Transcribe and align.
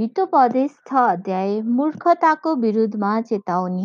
हितोपदेश 0.00 0.76
छ 0.88 0.96
अध्याय 0.98 1.50
मूर्खताको 1.78 2.54
विरुद्धमा 2.60 3.08
चेतावनी। 3.30 3.82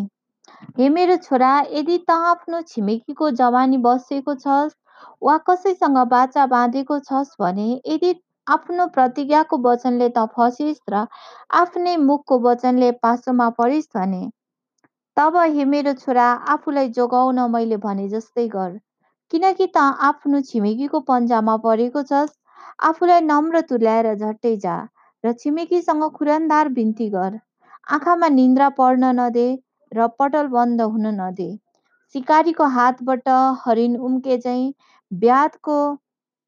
हे 0.77 0.87
मेरो 0.89 1.15
छोरा 1.25 1.49
यदि 1.71 1.97
त 2.09 2.15
आफ्नो 2.27 2.61
छिमेकीको 2.69 3.29
जवानी 3.39 3.79
बसेको 3.87 4.35
छस् 4.43 4.77
वा 5.27 5.35
कसैसँग 5.49 5.97
बाचा 6.13 6.45
बाँधेको 6.53 6.99
छस् 7.09 7.33
भने 7.41 7.67
यदि 7.93 8.13
आफ्नो 8.47 8.87
प्रतिज्ञाको 8.95 9.59
वचनले 9.67 10.09
त 10.09 10.25
फसिस् 10.37 10.79
र 10.95 11.03
आफ्नै 11.61 11.97
मुखको 12.05 12.39
वचनले 12.47 12.91
पासोमा 13.03 13.49
परिस् 13.59 13.91
भने 13.99 14.23
तब 15.17 15.37
हे 15.43 15.69
मेरो 15.75 15.97
छोरा 15.99 16.31
आफूलाई 16.57 16.95
जोगाउन 17.01 17.45
मैले 17.51 17.83
भने 17.83 18.09
जस्तै 18.17 18.49
गर। 18.57 18.73
किनकि 19.31 19.67
त 19.67 19.91
आफ्नो 20.13 20.45
छिमेकीको 20.49 21.05
पन्जामा 21.13 21.61
परेको 21.69 22.09
छस् 22.09 22.35
आफूलाई 22.85 23.29
नम्र 23.29 23.67
तुल्याएर 23.69 24.13
झट्टै 24.15 24.57
जा। 24.65 24.81
र 25.25 25.33
छिमेकीसँग 25.41 26.03
खुरन्दार 26.15 26.69
बिन्ती 26.77 27.09
गर। 27.09 27.39
आँखामा 27.91 28.27
निन्द्रा 28.29 28.69
पर्न 28.79 29.11
नदे 29.19 29.47
र 29.91 30.07
पटल 30.19 30.47
बन्द 30.55 30.81
हुन 30.81 31.07
नदे। 31.19 31.49
सिकारीको 32.15 32.65
हातबाट 32.73 33.29
हरिण 33.63 33.95
उम्के 34.07 34.37
चाहिँ 34.37 34.73
ब्याधको 35.11 35.77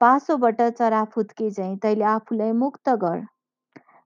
पासोबाट 0.02 0.62
चरा 0.72 1.04
फुत्के 1.14 1.50
चाहिँ 1.52 1.78
तैले 1.84 2.06
आफूलाई 2.12 2.52
मुक्त 2.62 2.90
गर। 3.04 3.26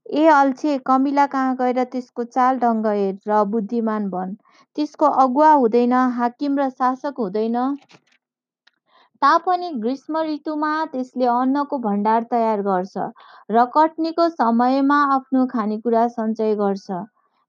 ए 0.05 0.25
अल्छे 0.27 0.77
कमिला 0.85 1.25
कहाँ 1.33 1.55
गएर 1.55 1.83
त्यसको 1.91 2.23
चाल 2.29 2.59
ढङ्ग 2.59 2.87
हेर 2.87 3.17
र 3.27 3.43
बुद्धिमान 3.51 4.09
बन। 4.09 4.35
त्यसको 4.77 5.05
अगुवा 5.23 5.51
हुँदैन 5.53 5.93
हाकिम 6.17 6.57
र 6.59 6.69
शासक 6.71 7.19
हुँदैन। 7.19 7.57
तापनि 9.21 9.69
ग्रीष्म 9.81 10.21
ऋतुमा 10.27 10.69
त्यसले 10.91 11.25
अन्नको 11.31 11.77
भण्डार 11.81 12.23
तयार 12.31 12.61
गर्छ 12.67 13.07
र 13.49 13.65
कटनीको 13.75 14.27
समयमा 14.31 14.97
आफ्नो 15.15 15.45
खानेकुरा 15.51 16.05
सञ्चय 16.13 16.55
गर्छ। 16.61 16.97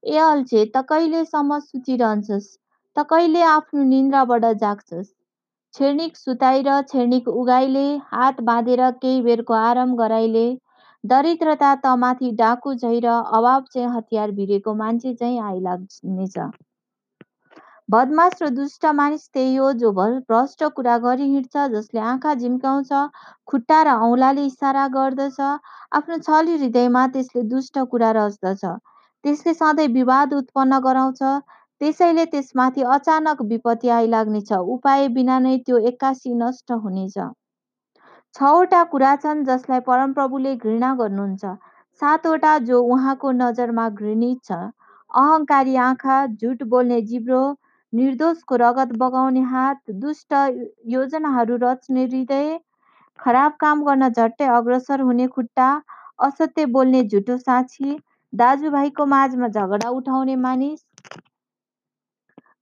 ए 0.03 0.17
अल्छे 0.23 0.61
त 0.65 0.83
कहिलेसम्म 0.89 1.59
सुतिरहन्छस् 1.65 2.49
त 2.95 3.05
कहिले 3.09 3.41
आफ्नो 3.49 3.83
निन्द्राबाट 3.91 4.45
जाग्छस्। 4.63 5.09
छेर्निक 5.73 6.17
सुताइ 6.17 6.61
र 6.67 7.19
उगाइले 7.35 7.85
हात 8.11 8.41
बाँधेर 8.49 8.89
केही 9.01 9.21
बेरको 9.21 9.53
आराम 9.61 9.95
गराइले 9.97 10.45
दरिद्रता 11.03 11.71
त 11.77 11.95
माथि 12.01 12.29
डाकु 12.37 12.73
झै 12.75 12.93
र 13.05 13.15
अभाव 13.39 13.65
चाहिँ 13.73 13.89
हतियार 13.95 14.35
भिरेको 14.37 14.75
मान्छे 14.75 15.13
चाहिँ 15.15 15.39
आइलाग्नेछ। 15.47 16.37
बदमास 17.93 18.41
र 18.41 18.49
दुष्ट 18.51 18.85
मानिस 18.97 19.23
त्यही 19.33 19.55
हो 19.55 19.71
जो 19.79 19.91
भ्रष्ट 19.93 20.63
कुरा 20.75 20.97
गरी 20.99 21.25
हिँड्छ 21.31 21.65
जसले 21.71 21.99
आँखा 22.11 22.33
झिम्काउँछ 22.35 22.91
खुट्टा 23.47 23.81
र 23.83 23.95
औँलाले 24.05 24.45
इसारा 24.45 24.87
गर्दछ 24.93 25.39
आफ्नो 25.93 26.17
छली 26.27 26.55
हृदयमा 26.57 27.05
त्यसले 27.15 27.41
दुष्ट 27.49 27.79
कुरा 27.91 28.11
रच्दछ। 28.17 28.63
त्यसले 29.23 29.53
सधैँ 29.53 29.87
विवाद 29.93 30.33
उत्पन्न 30.33 30.79
गराउँछ। 30.85 31.21
त्यसैले 31.81 32.25
त्यसमाथि 32.25 32.81
अचानक 32.95 33.41
विपत्ति 33.51 33.89
आइलाग्नेछ। 33.89 34.51
उपाय 34.73 35.07
बिना 35.15 35.39
नै 35.39 35.57
त्यो 35.65 35.77
एक्कासी 35.89 36.33
नष्ट 36.35 36.71
हुनेछ। 36.83 37.17
छवटा 38.35 38.83
कुरा 38.91 39.15
छन् 39.23 39.43
जसलाई 39.45 39.79
परमप्रभुले 39.89 40.55
घृणा 40.55 40.93
गर्नुहुन्छ। 40.95 41.43
सातवटा 42.01 42.57
जो 42.69 42.81
उहाँको 42.93 43.31
नजरमा 43.41 43.89
घृणित 43.91 44.39
छ। 44.45 44.59
अहङ्कारी 45.11 45.75
आँखा 45.87 46.25
झुट 46.27 46.63
बोल्ने 46.73 47.01
जिब्रो 47.11 47.43
निर्दोषको 47.93 48.55
रगत 48.61 48.93
बगाउने 48.99 49.41
हात 49.49 49.91
दुष्ट 50.03 50.33
योजनाहरू 50.93 51.55
रच्ने 51.63 52.03
हृदय 52.05 52.57
खराब 53.19 53.51
काम 53.59 53.83
गर्न 53.85 54.09
झट्टै 54.09 54.45
अग्रसर 54.53 55.01
हुने 55.09 55.27
खुट्टा 55.35 55.67
असत्य 56.27 56.65
बोल्ने 56.77 57.03
झुटो 57.03 57.37
साक्षी 57.37 57.97
दाजुभाइको 58.33 59.05
माझमा 59.05 59.47
झगडा 59.47 59.89
उठाउने 59.99 60.35
मानिस। 60.45 60.79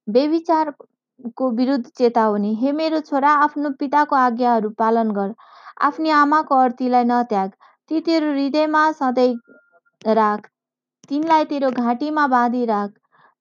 बेविचारको 0.08 1.50
विरुद्ध 1.58 1.86
चेतावनी 1.98 2.54
हे 2.62 2.72
मेरो 2.82 3.00
छोरा 3.10 3.32
आफ्नो 3.44 3.70
पिताको 3.80 4.16
आज्ञाहरू 4.16 4.70
पालन 4.80 5.12
गर। 5.18 5.32
आफ्नी 5.88 6.10
आमाको 6.20 6.56
अर्थीलाई 6.64 7.04
नत्याग। 7.12 7.50
ती 7.92 8.00
तेरो 8.08 8.32
हृदयमा 8.32 8.84
सधैँ 9.00 9.34
राख। 10.16 10.48
तिनलाई 11.10 11.46
तेरो 11.46 11.70
घाँटीमा 11.84 12.28
बाँधिराख 12.28 12.90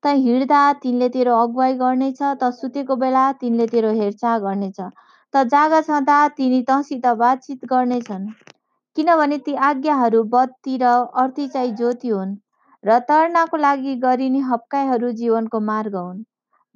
त 0.03 0.13
हिँड्दा 0.25 0.61
तिनले 0.83 1.09
तेरो 1.15 1.35
अगुवाई 1.39 1.75
गर्नेछ 1.81 2.21
त 2.23 2.51
सुतेको 2.59 2.97
बेला 3.01 3.25
तिनले 3.41 3.67
तेरो 3.73 3.91
हेरचाह 3.99 4.39
गर्नेछ 4.45 4.79
त 4.81 5.43
जागा 5.55 5.81
छँदा 5.89 6.19
तिनी 6.39 6.61
तँसित 6.71 7.07
बातचित 7.23 7.65
गर्नेछन्। 7.73 8.25
किनभने 8.97 9.39
ती 9.47 9.55
आज्ञाहरू 9.67 10.23
बत्ती 10.33 10.77
र 10.83 10.95
अर्थी 11.23 11.47
चाहिँ 11.49 11.75
ज्योति 11.77 12.09
हुन् 12.09 12.33
र 12.85 12.99
तर्नाको 13.09 13.57
लागि 13.57 13.95
गरिने 14.05 14.41
हप्काइहरू 14.49 15.11
जीवनको 15.21 15.61
मार्ग 15.69 15.97
हुन्। 15.97 16.23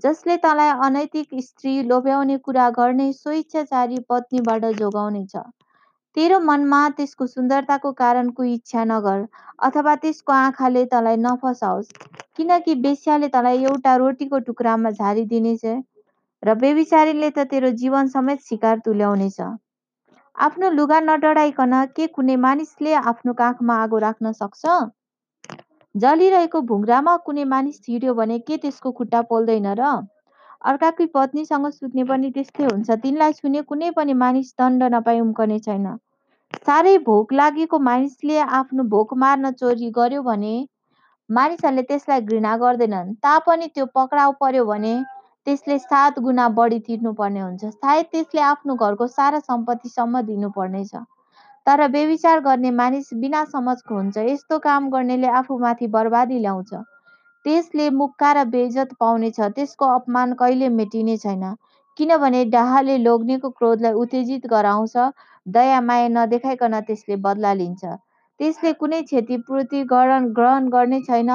जसले 0.05 0.37
तँलाई 0.45 0.71
अनैतिक 0.87 1.29
स्त्री 1.43 1.75
लोभ्याउने 1.89 2.37
कुरा 2.47 2.69
गर्ने 2.79 3.13
स्वेच्छाचारी 3.13 3.99
पत्नीबाट 4.09 4.65
जोगाउनेछ। 4.81 5.37
तेरो 6.17 6.39
मनमा 6.41 6.81
त्यसको 6.99 7.27
सुन्दरताको 7.27 7.93
कारण 8.01 8.29
कुनै 8.37 8.53
इच्छा 8.55 8.85
नगर 8.91 9.25
अथवा 9.69 9.95
त्यसको 10.05 10.33
आँखाले 10.35 10.85
तँलाई 10.93 11.17
नफसाओस्। 11.25 11.89
किनकि 12.39 12.75
बेस्याले 12.85 13.29
तँलाई 13.35 13.65
एउटा 13.65 13.97
रोटीको 13.97 14.39
टुक्रामा 14.47 14.91
झारिदिनेछ 14.91 15.65
र 16.43 16.55
बेविचारीले 16.63 17.31
त 17.31 17.45
तेरो 17.51 17.71
जीवन 17.83 18.09
समेत 18.15 18.41
शिकार 18.49 18.79
तुल्याउनेछ। 18.87 19.41
आफ्नो 20.37 20.71
लुगा 20.71 20.99
नडढाइकन 21.01 21.75
के 21.97 22.07
कुनै 22.17 22.37
मानिसले 22.45 22.95
आफ्नो 23.11 23.33
काखमा 23.39 23.75
आगो 23.83 23.99
राख्न 24.05 24.33
सक्छ? 24.41 24.75
जलिरहेको 25.95 26.61
भुङ्रामा 26.71 27.17
कुनै 27.27 27.45
मानिस 27.51 27.81
हिँड्यो 27.89 28.15
भने 28.15 28.39
के 28.49 28.57
त्यसको 28.65 28.93
खुट्टा 28.99 29.21
पोल्दैन 29.31 29.69
र? 29.79 29.93
अर्काकै 30.71 31.07
पत्नीसँग 31.15 31.69
सुत्ने 31.71 32.05
पनि 32.11 32.31
त्यस्तै 32.35 32.65
हुन्छ। 32.65 32.99
तिनलाई 33.03 33.33
छुने 33.39 33.63
कुनै 33.71 33.91
पनि 33.97 34.13
मानिस 34.21 34.53
दण्ड 34.59 34.83
नपाई 34.95 35.21
उम्कने 35.21 35.59
छैन। 35.67 35.87
साह्रै 36.67 36.99
भोक 37.07 37.33
लागेको 37.33 37.79
मानिसले 37.89 38.39
आफ्नो 38.59 38.85
भोक 38.95 39.15
मार्न 39.23 39.51
चोरी 39.61 39.91
गर्यो 39.99 40.23
भने 40.23 40.55
मानिसहरूले 41.31 41.83
त्यसलाई 41.83 42.21
घृणा 42.23 42.57
गर्दैनन्। 42.57 43.13
तापनि 43.23 43.67
त्यो 43.75 43.87
पक्राउ 43.95 44.33
पर्यो 44.41 44.65
भने 44.65 44.95
त्यसले 45.47 45.79
सात 45.79 46.19
गुणा 46.21 46.47
बढी 46.59 46.79
तिर्नुपर्ने 46.87 47.41
हुन्छ। 47.41 47.65
सायद 47.75 48.07
त्यसले 48.13 48.41
आफ्नो 48.43 48.75
घरको 48.77 49.07
सारा 49.09 49.41
सम्पत्तिसम्म 49.43 50.21
दिनुपर्नेछ। 50.29 50.95
तर 51.67 51.87
बेविचार 51.91 52.41
गर्ने 52.41 52.71
मानिस 52.73 53.09
बिना 53.21 53.45
समझको 53.53 53.95
हुन्छ। 53.95 54.25
यस्तो 54.27 54.59
काम 54.61 54.89
गर्नेले 54.91 55.29
आफूमाथि 55.41 55.87
बर्बादी 55.95 56.39
ल्याउँछ। 56.39 56.75
त्यसले 57.45 57.89
मुक्का 57.97 58.33
र 58.33 58.45
बेइज्जत 58.51 58.95
पाउनेछ। 59.01 59.41
त्यसको 59.57 59.87
अपमान 59.95 60.33
कहिले 60.37 60.69
मेटिने 60.79 61.17
छैन। 61.19 61.45
किनभने 61.99 62.45
डाहाले 62.51 62.97
लोग्नेको 62.99 63.51
क्रोधलाई 63.59 63.93
उत्तेजित 64.03 64.47
गराउँछ। 64.49 64.97
दया 65.47 65.81
माया 65.83 66.09
नदेखाइकन 66.11 66.81
त्यसले 66.83 67.17
बदला 67.25 67.53
लिन्छ। 67.55 67.97
त्यसले 68.41 68.71
कुनै 68.79 68.99
क्षतिपूर्ति 69.05 69.83
ग्रहण 69.91 70.69
गर्ने 70.71 71.01
छैन। 71.05 71.31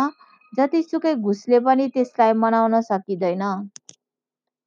जतिसुकै 0.53 1.13
घुसले 1.23 1.59
पनि 1.65 1.87
त्यसलाई 1.93 2.39
मनाउन 2.39 2.79
सकिँदैन। 2.85 3.43